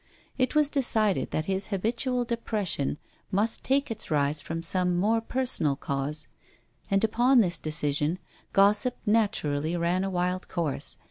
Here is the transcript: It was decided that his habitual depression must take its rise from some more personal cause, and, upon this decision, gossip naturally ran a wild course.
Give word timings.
It 0.35 0.55
was 0.55 0.71
decided 0.71 1.29
that 1.29 1.45
his 1.45 1.67
habitual 1.67 2.25
depression 2.25 2.97
must 3.31 3.63
take 3.63 3.91
its 3.91 4.09
rise 4.09 4.41
from 4.41 4.63
some 4.63 4.97
more 4.97 5.21
personal 5.21 5.75
cause, 5.75 6.27
and, 6.89 7.03
upon 7.03 7.41
this 7.41 7.59
decision, 7.59 8.17
gossip 8.51 8.97
naturally 9.05 9.77
ran 9.77 10.03
a 10.03 10.09
wild 10.09 10.47
course. 10.47 10.97